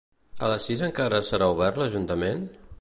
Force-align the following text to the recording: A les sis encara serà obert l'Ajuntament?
A 0.47 0.47
les 0.51 0.65
sis 0.69 0.81
encara 0.87 1.21
serà 1.29 1.53
obert 1.57 1.81
l'Ajuntament? 1.83 2.47